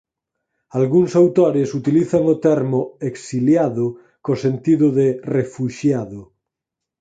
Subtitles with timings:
[0.79, 2.79] Algúns autores utilizan o termo
[3.11, 3.85] "exiliado"
[4.23, 6.21] co sentido de "refuxiado".